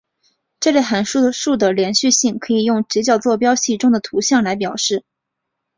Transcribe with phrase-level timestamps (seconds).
[0.59, 1.21] 这类函数
[1.57, 5.05] 的连续性可以用直角坐标系中的图像来表示。